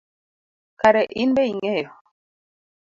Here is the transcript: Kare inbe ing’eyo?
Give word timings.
Kare 0.79 1.03
inbe 1.23 1.43
ing’eyo? 1.51 1.91